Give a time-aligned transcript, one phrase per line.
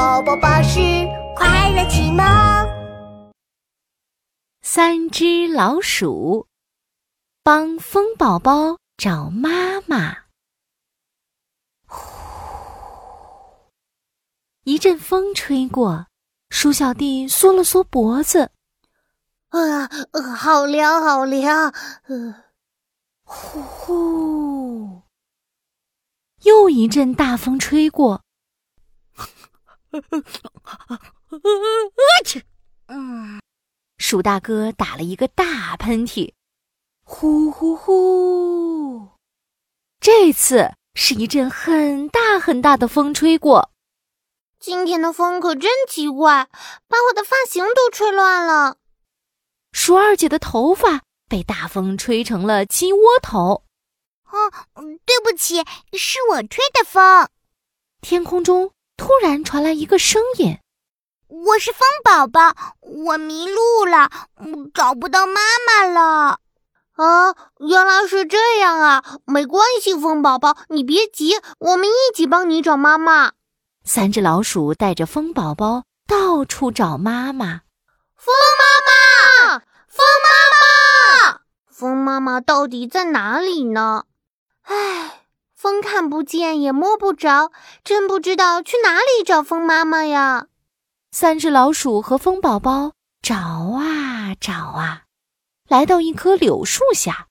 [0.00, 0.80] 宝宝巴士
[1.36, 2.24] 快乐启蒙。
[4.62, 6.46] 三只老鼠
[7.42, 10.16] 帮风宝宝找妈妈。
[11.86, 12.00] 呼，
[14.64, 16.06] 一阵风吹过，
[16.48, 18.52] 鼠小弟缩了缩脖子，
[19.50, 19.86] 啊，
[20.34, 21.74] 好凉，好凉。
[22.04, 22.44] 呃，
[23.22, 25.02] 呼呼，
[26.44, 28.22] 又一阵大风吹过。
[32.86, 33.40] 嗯，
[33.98, 36.32] 鼠大哥打了一个大喷嚏，
[37.04, 39.08] 呼呼呼！
[40.00, 43.70] 这次是一阵很大很大的风吹过。
[44.58, 46.48] 今天的风可真奇怪，
[46.88, 48.76] 把我的发型都吹乱了。
[49.72, 53.64] 鼠二姐的头发被大风吹成了鸡窝头。
[54.24, 54.50] 啊，
[55.04, 57.28] 对不起，是我吹的风。
[58.00, 58.72] 天空中。
[59.00, 60.58] 突然传来一个声音
[61.26, 64.10] ：“我是风宝宝，我迷路了，
[64.74, 66.40] 找不到妈妈了。”
[67.00, 69.02] 啊，原来是这样啊！
[69.24, 73.32] 没关系，风宝宝，你别急，我们一起帮你找妈妈。
[73.84, 77.62] 三只老鼠带着风宝宝到处找妈妈。
[78.16, 81.40] 风妈妈，风妈妈，
[81.72, 84.04] 风妈妈到底在哪里呢？
[84.64, 85.19] 唉。
[85.60, 87.52] 风看不见，也摸不着，
[87.84, 90.46] 真不知道去哪里找风妈妈呀！
[91.12, 95.02] 三只老鼠和风宝宝找啊找啊，
[95.68, 97.28] 来到一棵柳树下。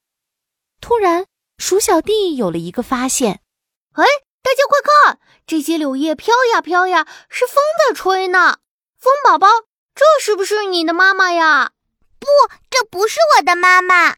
[0.80, 1.26] 突然，
[1.58, 3.42] 鼠小弟有了一个发现
[3.98, 4.06] ：“哎，
[4.44, 8.60] 大家快看，这些柳叶飘呀飘呀，是风在吹呢！
[9.00, 9.48] 风宝宝，
[9.96, 11.72] 这是不是你的妈妈呀
[12.20, 12.28] ？”“不，
[12.70, 14.18] 这不是我的妈妈。”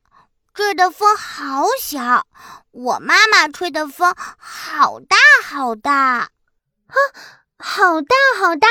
[0.54, 2.28] 这儿的风好小，
[2.72, 5.94] 我妈妈吹的风好大好大，
[6.88, 6.96] 啊，
[7.58, 8.68] 好大好大，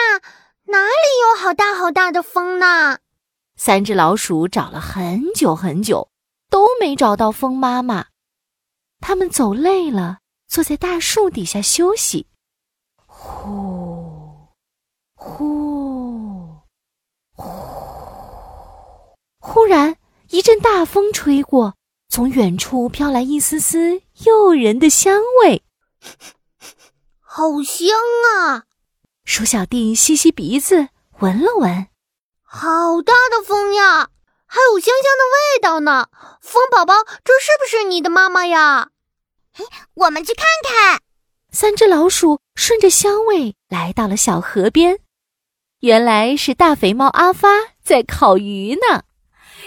[0.65, 2.98] 哪里有好大好大的风呢？
[3.57, 6.11] 三只老鼠找了很久很久，
[6.48, 8.07] 都没找到风妈妈。
[9.01, 12.27] 他们走累了，坐在大树底下休息。
[13.07, 14.48] 呼，
[15.14, 16.63] 呼，
[17.35, 17.45] 呼，
[19.41, 19.97] 忽然。
[20.30, 21.74] 一阵大风吹过，
[22.11, 25.63] 从远处飘来一丝丝诱人的香味，
[27.23, 27.97] 好香
[28.35, 28.65] 啊！
[29.25, 30.89] 鼠小弟吸吸鼻子，
[31.21, 31.87] 闻了闻，
[32.43, 34.09] 好大的风呀，
[34.45, 36.09] 还有香香的味道呢。
[36.41, 38.89] 风宝宝，这是不是你的妈妈呀？
[39.95, 41.01] 我们去看看。
[41.53, 44.98] 三只老鼠顺着香味来到了小河边，
[45.81, 47.48] 原来是大肥猫阿发
[47.81, 49.05] 在烤鱼呢。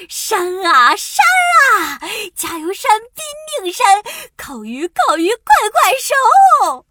[0.09, 1.25] 山啊山
[1.71, 1.99] 啊，
[2.35, 3.85] 加油山，拼命山，
[4.35, 6.85] 烤鱼烤鱼，快快收！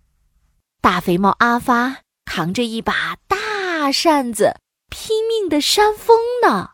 [0.80, 4.56] 大肥猫阿发扛着一把大扇子，
[4.90, 6.70] 拼命的扇风呢。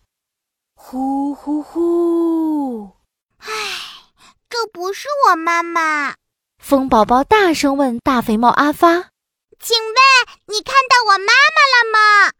[0.74, 2.96] 呼呼呼！
[3.38, 3.50] 唉，
[4.48, 6.14] 这不是我妈妈。
[6.62, 9.10] 风宝宝大声问大肥猫阿发
[9.60, 9.96] ：“请问
[10.46, 12.32] 你看到我妈妈了吗？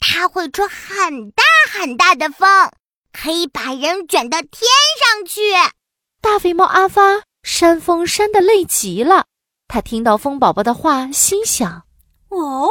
[0.00, 1.42] 它会吹很大
[1.72, 2.48] 很大的风。”
[3.12, 4.50] 可以把人卷到天
[4.98, 5.40] 上去。
[6.20, 9.26] 大肥猫阿发扇风扇的累极了，
[9.68, 11.84] 他听到风宝宝的话，心想
[12.30, 12.68] ：“哦，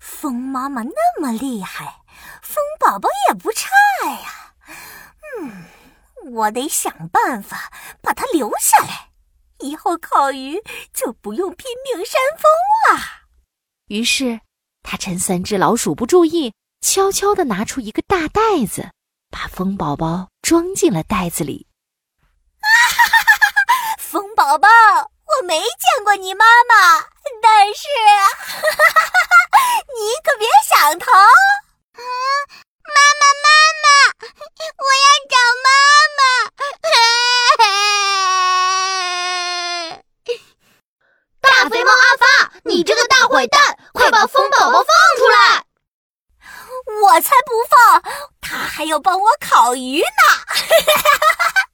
[0.00, 2.02] 风妈妈那么厉害，
[2.42, 3.68] 风宝宝也不差
[4.04, 4.54] 呀。
[5.40, 5.64] 嗯，
[6.32, 9.10] 我得想办法把它留下来，
[9.58, 10.62] 以后烤鱼
[10.92, 13.02] 就不用拼命扇风了。”
[13.88, 14.40] 于是，
[14.82, 18.90] 他趁三只老鼠不注意，悄悄地拿出一个大袋子。
[19.36, 21.66] 把风宝宝装进了袋子里。
[22.58, 23.36] 啊哈哈哈
[23.68, 23.96] 哈！
[23.98, 27.02] 风宝宝，我没见过你妈妈，
[27.42, 27.82] 但是，
[28.16, 29.04] 哈哈哈
[29.52, 29.58] 哈
[29.92, 31.12] 你可别想逃。
[31.12, 32.00] 嗯，
[32.88, 33.48] 妈妈，妈
[33.84, 33.86] 妈，
[34.80, 35.36] 我要找
[35.66, 35.68] 妈
[36.16, 36.20] 妈。
[41.42, 42.24] 大肥猫阿发，
[42.64, 44.95] 你这个大坏蛋，快把风宝宝放！
[47.06, 48.02] 我才不放！
[48.40, 50.22] 他还要帮我烤鱼呢。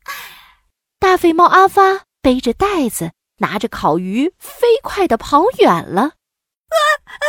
[1.00, 6.02] 大肥猫阿发背着袋子，拿着烤鱼，飞快的跑远了。
[6.02, 7.24] 啊啊啊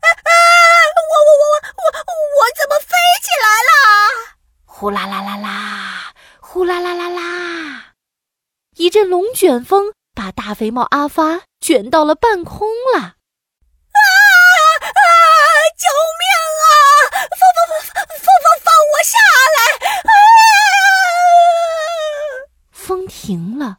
[0.00, 0.30] 啊啊！
[0.96, 1.44] 我我我
[1.76, 3.72] 我我我怎么飞起来了？
[4.64, 7.94] 呼啦啦啦啦，呼啦啦啦啦！
[8.76, 13.14] 一阵龙卷风把大肥猫阿发卷到了半空了。
[23.24, 23.78] 停了，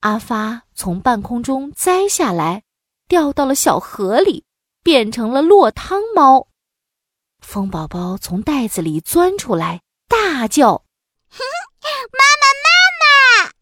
[0.00, 2.62] 阿发从半空中栽下来，
[3.06, 4.46] 掉到了小河里，
[4.82, 6.48] 变成了落汤猫。
[7.42, 10.86] 风宝宝从袋子里钻出来，大叫
[11.28, 12.70] ：“妈妈，妈
[13.02, 13.52] 妈！”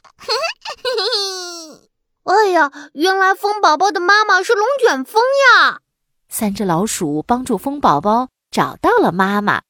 [2.22, 5.20] 哎呀，原来风宝宝的妈妈是龙卷风
[5.56, 5.80] 呀！
[6.28, 9.62] 三只老鼠帮助风宝宝找到了妈妈，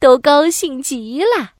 [0.00, 1.52] 都高兴极了。